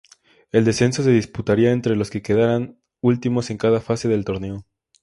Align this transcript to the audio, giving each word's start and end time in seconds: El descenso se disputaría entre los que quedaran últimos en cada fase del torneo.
El 0.51 0.65
descenso 0.65 1.03
se 1.03 1.11
disputaría 1.11 1.69
entre 1.71 1.95
los 1.95 2.09
que 2.09 2.23
quedaran 2.23 2.79
últimos 3.01 3.51
en 3.51 3.59
cada 3.59 3.81
fase 3.81 4.07
del 4.07 4.25
torneo. 4.25 4.65